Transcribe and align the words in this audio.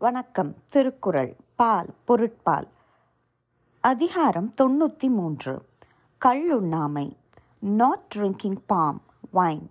வணக்கம் 0.00 0.54
திருக்குறள் 0.68 1.36
பால் 1.56 1.86
பொருட்பால். 2.04 2.68
அதிகாரம் 3.80 4.52
தொண்ணூற்றி 4.62 5.08
மூன்று 5.08 5.62
கள்ளுண்ணாமை 6.24 7.16
நாட் 7.58 8.12
ட்ரிங்கிங் 8.14 8.58
பாம் 8.66 9.02
வைன் 9.30 9.70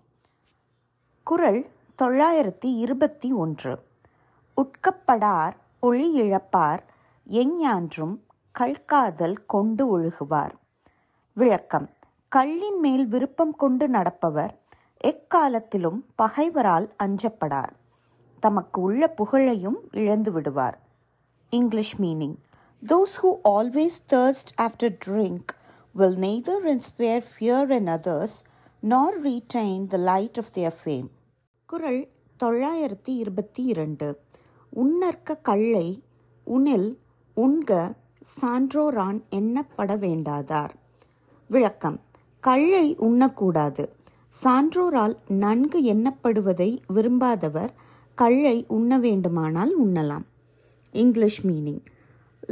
குறள் 1.23 1.69
தொள்ளாயிரத்தி 2.01 2.77
இருபத்தி 2.77 3.31
ஒன்று. 3.31 3.79
உட்கப்படார் 4.55 5.55
ஒளி 5.79 6.21
இழப்பார் 6.21 6.79
எஞ்ஞான்றும் 7.27 8.17
கல்காதல் 8.59 9.45
கொண்டு 9.45 9.99
ஒழுகுவார். 9.99 10.53
விளக்கம். 11.33 11.89
கள்ளின் 12.35 12.79
மேல் 12.79 13.07
விருப்பம் 13.07 13.55
கொண்டு 13.55 13.87
நடப்பவர் 13.87 14.57
எக்காலத்திலும் 14.97 16.05
பகைவரால் 16.15 16.91
அஞ்சப்படார். 17.03 17.73
தமக்கு 18.39 18.81
உள்ள 18.81 19.07
புகழையும் 19.07 19.77
இழந்து 19.91 20.31
விடுவார். 20.31 20.79
English 21.49 22.01
meaning 22.01 22.35
those 22.89 23.23
who 23.23 23.33
always 23.43 23.97
thirst 24.09 24.59
after 24.61 24.99
drink 25.05 25.55
will 25.97 26.15
neither 26.15 26.55
inspire 26.65 27.23
fear 27.39 27.69
in 27.69 27.87
others 27.87 28.27
nor 28.83 29.05
retain 29.23 29.91
the 29.91 29.99
light 29.99 30.37
of 30.37 30.45
their 30.53 30.73
fame. 30.85 31.07
குரல் 31.65 32.07
தொள்ளாயிரத்தி 32.43 33.05
இருபத்தி 33.05 33.63
இரண்டு. 33.63 34.19
உன்னற்க 34.75 35.41
கள்ளை 35.41 36.03
உணில் 36.47 36.97
உண்க 37.33 37.93
சான்றோரான் 38.41 39.21
எண்ணப்பட 39.31 39.97
வேண்டாதார். 39.97 40.69
விளக்கம். 41.47 41.99
கள்ளை 42.39 42.95
உண்ணக்கூடாது. 42.95 43.89
சான்றோரால் 44.43 45.17
நன்கு 45.27 45.81
எண்ணப்படுவதை 45.81 46.77
விரும்பாதவர் 46.93 47.69
கள்ளை 48.21 48.57
உண்ண 48.67 48.99
வேண்டுமானால் 48.99 49.73
உண்ணலாம். 49.85 50.25
English 50.93 51.39
meaning 51.47 51.83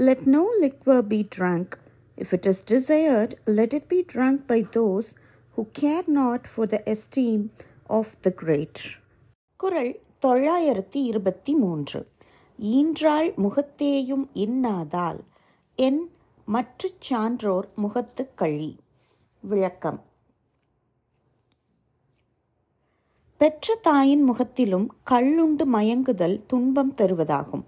let 0.08 0.26
no 0.34 0.42
liquor 0.62 1.06
be 1.12 1.20
drunk 1.38 1.76
if 2.18 2.34
it 2.38 2.46
is 2.46 2.64
desired 2.72 3.32
let 3.46 3.74
it 3.74 3.88
be 3.88 4.00
drunk 4.14 4.42
by 4.48 4.66
those 4.76 5.10
who 5.56 5.64
care 5.80 6.08
not 6.08 6.46
for 6.54 6.68
the 6.68 6.82
esteem 6.86 7.46
of 7.98 8.14
the 8.22 8.30
great 8.30 8.82
குரல் 9.58 9.94
தொள்ளாயிரத்தி 10.26 11.02
இருபத்தி 11.10 11.54
மூன்று. 11.54 12.02
ஈன்றாள் 12.62 13.30
முகத்தேயும் 13.36 14.26
இன்னாதால் 14.36 15.22
என் 15.76 16.02
மற்ற 16.46 16.90
சான்றோர் 17.00 17.68
முகத்து 17.76 18.24
கழி. 18.36 18.72
விளக்கம். 19.42 20.00
பெற்ற 23.38 23.76
தாயின் 23.76 24.22
முகத்திலும் 24.22 24.94
கள்ளுண்டு 25.12 25.64
மயங்குதல் 25.74 26.42
துன்பம் 26.48 26.94
தருவதாகும். 26.94 27.64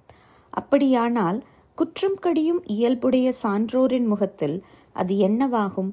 அப்படியானால் 0.49 1.43
குற்றம் 1.75 2.15
கடியும் 2.15 2.65
இயல்புடைய 2.65 3.33
சான்றோரின் 3.43 4.05
முகத்தில் 4.05 4.63
அது 4.93 5.15
என்னவாகும்? 5.15 5.91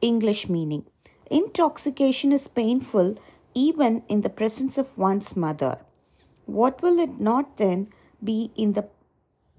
English 0.00 0.50
meaning 0.50 0.84
intoxication 1.30 2.30
is 2.30 2.50
painful 2.54 3.16
even 3.54 4.02
in 4.06 4.20
the 4.20 4.32
presence 4.36 4.76
of 4.76 4.90
one's 4.96 5.30
mother 5.36 5.78
what 6.44 6.80
will 6.80 6.98
it 6.98 7.18
not 7.18 7.54
then 7.54 7.88
be 8.24 8.50
in 8.54 8.72
the 8.72 8.88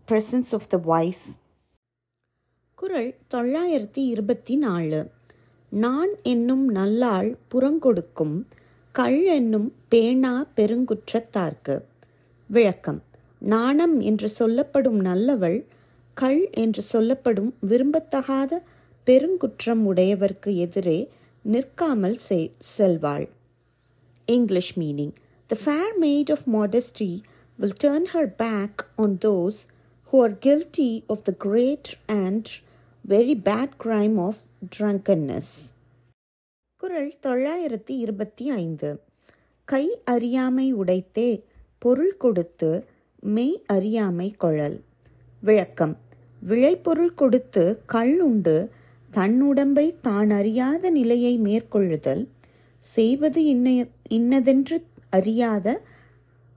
presence 0.07 0.51
of 0.51 0.69
the 0.69 0.77
wise 0.77 1.37
குரல் 2.75 3.15
தொள்ளாயிரத்தி 3.33 3.97
இருபத்தி 3.97 4.55
நாலு. 4.55 5.11
நான் 5.69 6.09
என்னும் 6.23 6.75
நல்லாள் 6.75 7.37
புறங்கொடுக்கும் 7.53 7.77
கொடுக்கும் 7.79 8.47
என்னும் 9.24 9.72
பேணா 9.90 10.46
பெருங்குற்றத்தார்க்கு 10.56 11.82
விளக்கம் 12.46 13.02
நாணம் 13.38 14.00
என்று 14.00 14.28
சொல்லப்படும் 14.28 15.04
நல்லவள் 15.04 15.64
கள் 16.14 16.50
என்று 16.50 16.82
சொல்லப்படும் 16.82 17.54
விரும்பத்தகாத 17.68 18.58
பெருங்குற்றம் 19.04 19.94
உடையவர்க்கு 19.94 20.54
எதிரே 20.56 21.08
நிற்காமல் 21.42 22.18
செ- 22.28 22.50
செல்வாள் 22.78 23.28
English 24.28 24.76
meaning 24.76 25.12
The 25.48 25.56
fair 25.56 25.98
maid 25.98 26.30
of 26.30 26.46
modesty 26.46 27.22
will 27.58 27.70
turn 27.70 28.06
her 28.06 28.26
back 28.26 28.86
on 28.96 29.18
those 29.20 29.66
who 30.02 30.22
are 30.22 30.30
guilty 30.30 31.04
of 31.08 31.24
the 31.24 31.32
great 31.32 31.96
and 32.08 32.50
very 33.04 33.34
bad 33.34 33.78
crime 33.78 34.18
of 34.18 34.36
drunkenness. 34.70 35.72
குரல் 36.81 37.13
தொள்ளாயிரத்தி 37.23 37.91
இருபத்தி 37.95 38.49
ஐந்து. 38.49 38.99
கை 39.63 40.01
அறியாமை 40.03 40.75
உடைத்தே 40.75 41.43
பொருள் 41.77 42.17
கொடுத்து 42.17 42.85
மெய் 43.19 43.63
அறியாமை 43.65 44.35
கொழல். 44.39 44.79
விளக்கம். 45.41 45.97
விளைபொருள் 46.39 47.13
கொடுத்து 47.13 47.81
கள் 47.85 48.19
உண்டு 48.19 48.69
தன் 49.11 49.41
உடம்பை 49.41 49.95
தான் 50.01 50.29
அறியாத 50.29 50.89
நிலையை 50.89 51.37
மேற்கொள்ளுதல் 51.37 52.27
செய்வது 52.79 53.45
இன்ன 53.45 53.85
இன்னதென்று 54.09 54.83
அறியாத 55.09 55.81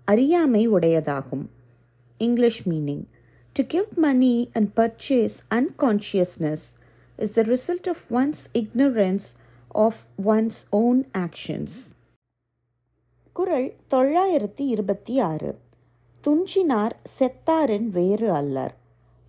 அறியாமை 0.04 0.70
உடையதாகும். 0.70 1.46
English 2.18 2.68
meaning 2.68 3.04
to 3.52 3.64
give 3.66 3.92
money 3.96 4.50
and 4.52 4.68
purchase 4.76 5.38
unconsciousness 5.50 6.66
is 7.16 7.34
the 7.34 7.42
result 7.42 7.88
of 7.88 8.04
one's 8.10 8.42
ignorance 8.54 9.28
of 9.74 9.98
one's 10.24 10.62
own 10.70 11.08
actions 11.18 11.90
குறள் 13.32 13.76
தொள்ளாயிரத்தி 13.90 14.60
இருபத்தி 14.60 15.20
ஆறு. 15.20 15.58
துஞ்சினார் 16.26 16.90
செத்தாரின் 17.18 17.88
வேறு 17.88 18.32
அல்லர். 18.32 18.76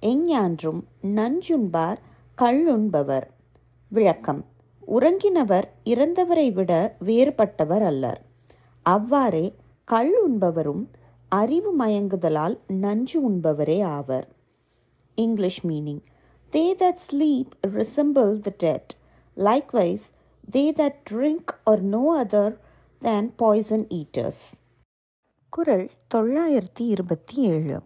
எஞ்ஞான்றும் 0.01 0.81
நஞ்சுண்பார் 1.01 1.97
கள்ளுண்பவர். 2.37 3.27
விளக்கம். 3.87 4.45
உறங்கினவர் 4.87 5.73
இறந்தவரை 5.83 6.51
விட 6.51 6.95
வேறுபட்டவர் 7.05 7.81
அல்லர். 7.81 8.25
அவ்வாறே 8.81 9.55
கள் 9.91 10.11
உண்பவரும் 10.27 10.87
அறிவு 11.29 11.77
மயங்குதலால் 11.79 12.57
நஞ்சு 12.67 13.29
உண்பவரே 13.29 13.83
ஆவர். 13.83 14.27
English 15.15 15.65
meaning. 15.65 16.01
They 16.51 16.73
that 16.79 16.97
sleep 17.11 17.51
resemble 17.67 18.39
the 18.39 18.53
dead 18.57 18.95
likewise 19.37 20.11
they 20.51 20.71
that 20.71 20.93
drink 21.09 21.45
are 21.63 21.83
no 21.83 22.01
other 22.15 22.57
than 23.01 23.31
poison 23.37 23.87
eaters. 23.87 24.33
குறள் 25.49 25.89
தொள்ளாயிரத்தி 26.15 26.79
இருபத்தி 26.79 27.35
ஏழு. 27.35 27.81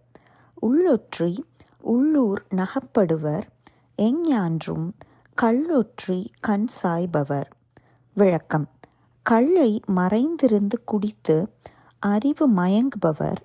உள்ளொற்றி 0.62 1.38
உள்ளூர் 1.80 2.46
நகப்படுவர் 2.54 3.42
எஞ்ஞான்றும் 3.98 4.92
கள்ளொற்றி 5.42 6.28
கண் 6.40 6.68
சாய்பவர். 6.82 7.44
விளக்கம். 8.14 8.68
கள்ளை 9.22 9.80
மறைந்திருந்து 9.86 10.84
குடித்து 10.84 11.48
அறிவு 11.98 12.50
மயங்குபவர் 12.50 13.36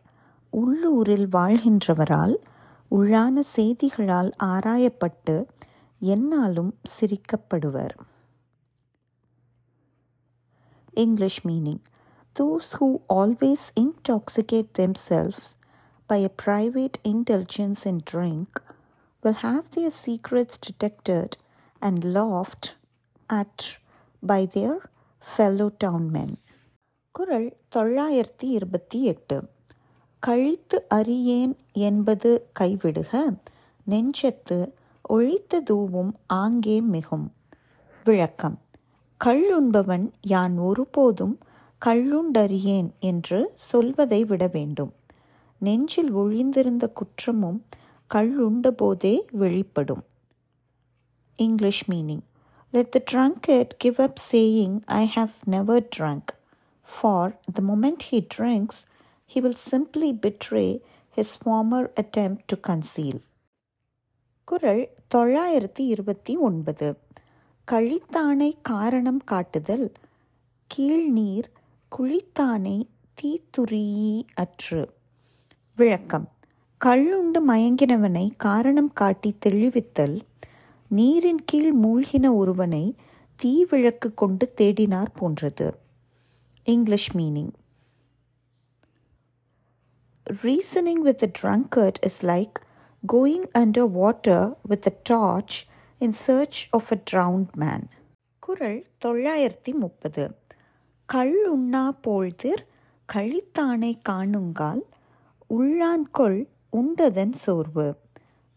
உள்ளூரில் 0.50 1.28
வாழ்கின்றவரால் 1.28 2.36
உள்ளான 2.92 3.40
செய்திகளால் 3.56 4.32
ஆராயப்பட்டு 4.44 5.48
என்னாலும் 6.00 6.76
சிரிக்கப்படுவர். 7.00 7.90
English 10.95 11.39
meaning 11.45 11.81
Those 12.37 12.69
who 12.73 13.01
always 13.09 13.63
intoxicate 13.75 14.75
themselves 14.79 15.47
by 16.07 16.17
a 16.17 16.31
private 16.47 16.97
indulgence 17.03 17.81
in 17.85 18.01
drink 18.13 18.61
will 19.23 19.39
have 19.43 19.65
their 19.71 19.91
secrets 19.91 20.59
detected 20.59 21.29
and 21.83 22.05
laughed 22.05 22.77
at 23.27 23.65
by 24.23 24.47
their 24.47 24.77
fellow 25.37 25.69
townmen. 25.85 26.31
குறள் 27.19 27.57
தொள்ளாயிரத்தி 27.75 28.49
இருபத்தி 28.49 29.03
எட்டு 29.03 29.49
கழித்து 30.19 30.87
அறியேன் 30.95 31.57
என்பது 31.73 32.51
கைவிடுக 32.61 33.37
நெஞ்சத்து 33.91 34.73
ஒழித்த 35.03 35.61
தூவும் 35.61 36.17
ஆங்கே 36.35 36.81
மிகும் 36.81 37.33
விளக்கம் 38.05 38.59
கள்ளுண்பவன் 39.24 40.06
யான் 40.28 40.56
ஒருபோதும் 40.60 41.36
கள்ளுண்டறியேன் 41.82 42.90
என்று 43.00 43.40
சொல்வதை 43.70 44.22
விட 44.24 44.44
வேண்டும் 44.48 44.94
நெஞ்சில் 45.62 46.12
ஒழிந்திருந்த 46.16 46.86
குற்றமும் 46.94 47.60
கள்ளுண்டபோதே 48.12 49.16
வெளிப்படும் 49.34 50.04
English 51.40 51.84
meaning 51.92 52.24
let 52.74 52.92
the 52.92 53.02
drunkard 53.12 53.74
give 53.78 54.00
up 54.02 54.20
saying 54.32 54.78
I 54.96 55.04
have 55.16 55.36
never 55.46 55.86
drunk 55.98 56.34
for 56.90 57.32
the 57.54 57.64
moment 57.68 58.06
he 58.10 58.20
drinks 58.38 58.82
he 59.32 59.42
will 59.42 59.58
simply 59.64 60.10
betray 60.16 60.70
his 61.18 61.30
former 61.36 61.88
attempt 61.96 62.42
to 62.46 62.56
conceal 62.68 63.22
குரல் 64.48 64.84
தொள்ளாயிரத்தி 65.16 65.84
இருபத்தி 65.88 66.34
ஒன்பது 66.38 66.88
கழித்தானை 67.72 68.58
காரணம் 68.62 69.22
காட்டுதல் 69.24 69.92
கீழ்நீர் 70.76 71.44
குழித்தானை 71.98 72.88
தீத்துரியி 73.22 74.24
அற்று. 74.34 74.94
விளக்கம். 75.76 76.32
கள்ளுண்டு 76.86 77.40
மயங்கினவனை 77.48 78.34
காரணம் 78.38 78.94
காட்டி 78.94 79.36
தெளிவித்தல் 79.46 80.22
நீரின் 80.88 81.46
கீழ் 81.46 81.74
மூழ்கின 81.84 82.36
ஒருவனை 82.36 82.96
தீவிளக்கு 83.44 84.14
கொண்டு 84.14 84.54
தேடினார் 84.58 85.08
போன்றது. 85.14 85.78
English 86.64 87.16
meaning 87.16 87.52
reasoning 90.30 91.02
with 91.02 91.24
a 91.24 91.32
drunkard 91.42 91.94
is 92.02 92.26
like 92.26 92.52
going 93.14 93.50
under 93.58 93.92
water 93.92 94.58
with 94.62 94.88
a 94.88 94.94
torch 95.04 95.72
in 96.02 96.16
search 96.26 96.60
of 96.72 96.92
a 96.92 96.98
drowned 97.12 97.52
man 97.54 97.86
குரல் 98.40 98.80
தொள்ளாயிரத்தி 99.06 99.72
முப்பது. 99.74 100.24
கள் 101.10 101.36
உண்ணா 101.48 101.84
போழ்திர் 102.02 102.64
கழித்தானை 103.10 103.92
காணுங்கால் 104.10 104.84
உள்ளான்கொள் 105.50 106.40
உண்டதன் 106.70 107.34
சோர்வு. 107.34 107.88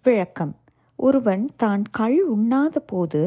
விளக்கம். 0.06 0.54
ஒருவன் 0.98 1.50
தான் 1.56 1.84
கள் 1.90 2.18
உண்ணாத 2.28 2.76
போது 2.86 3.22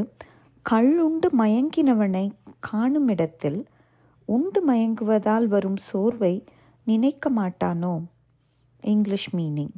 கள் 0.65 0.91
உண்டு 0.99 1.29
மயங்கினவனை 1.37 2.25
காணுமிடத்தில் 2.71 3.59
உண்டு 4.25 4.61
மயங்குவதால் 4.67 5.45
வரும் 5.45 5.77
சோர்வை 5.77 6.33
நினைக்க 6.87 7.29
மாட்டானோ? 7.31 7.93
English 8.83 9.35
meaning 9.35 9.75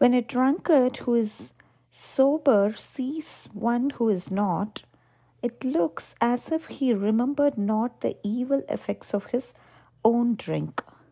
when 0.00 0.16
a 0.20 0.24
drunkard 0.32 1.00
who 1.06 1.16
is 1.16 1.40
sober 1.92 2.74
sees 2.76 3.48
one 3.52 3.90
who 3.90 4.08
is 4.08 4.30
not, 4.30 4.82
it 5.42 5.64
looks 5.64 6.14
as 6.20 6.50
if 6.50 6.66
he 6.66 6.94
remembered 6.94 7.58
not 7.58 8.00
the 8.00 8.16
evil 8.22 8.62
effects 8.68 9.12
of 9.12 9.26
his 9.26 9.52
own 10.04 10.34
drink. 10.34 10.82